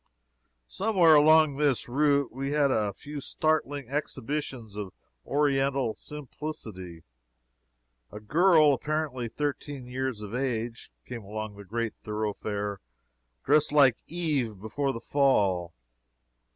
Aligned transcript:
Somewhere 0.67 1.13
along 1.13 1.57
this 1.57 1.87
route 1.87 2.31
we 2.31 2.53
had 2.53 2.71
a 2.71 2.91
few 2.91 3.21
startling 3.21 3.87
exhibitions 3.87 4.75
of 4.75 4.93
Oriental 5.27 5.93
simplicity. 5.93 7.03
A 8.11 8.19
girl 8.19 8.73
apparently 8.73 9.27
thirteen 9.29 9.85
years 9.85 10.21
of 10.23 10.33
age 10.33 10.91
came 11.05 11.21
along 11.23 11.55
the 11.55 11.63
great 11.63 11.93
thoroughfare 12.01 12.79
dressed 13.43 13.71
like 13.71 13.97
Eve 14.07 14.59
before 14.59 14.91
the 14.91 14.99
fall. 15.01 15.71